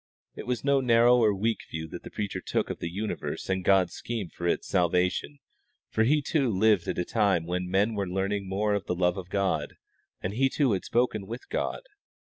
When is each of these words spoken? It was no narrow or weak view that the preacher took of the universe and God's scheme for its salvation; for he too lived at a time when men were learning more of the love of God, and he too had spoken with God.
It 0.35 0.47
was 0.47 0.63
no 0.63 0.81
narrow 0.81 1.17
or 1.17 1.31
weak 1.31 1.59
view 1.69 1.87
that 1.89 2.01
the 2.01 2.09
preacher 2.09 2.41
took 2.41 2.71
of 2.71 2.79
the 2.79 2.89
universe 2.89 3.49
and 3.51 3.63
God's 3.63 3.93
scheme 3.93 4.29
for 4.29 4.47
its 4.47 4.67
salvation; 4.67 5.37
for 5.91 6.05
he 6.05 6.23
too 6.23 6.49
lived 6.49 6.87
at 6.87 6.97
a 6.97 7.05
time 7.05 7.45
when 7.45 7.69
men 7.69 7.93
were 7.93 8.07
learning 8.09 8.49
more 8.49 8.73
of 8.73 8.87
the 8.87 8.95
love 8.95 9.15
of 9.17 9.29
God, 9.29 9.75
and 10.19 10.33
he 10.33 10.49
too 10.49 10.71
had 10.71 10.85
spoken 10.85 11.27
with 11.27 11.47
God. 11.49 11.81